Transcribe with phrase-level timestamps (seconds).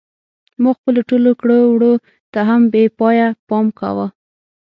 [0.61, 1.93] ما خپلو ټولو کړو وړو
[2.33, 4.07] ته هم بې پایه پام کاوه.